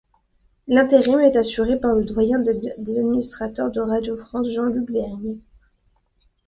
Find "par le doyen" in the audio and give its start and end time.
1.79-2.39